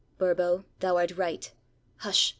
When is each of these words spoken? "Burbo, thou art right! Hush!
"Burbo, 0.17 0.65
thou 0.79 0.97
art 0.97 1.15
right! 1.15 1.51
Hush! 1.97 2.29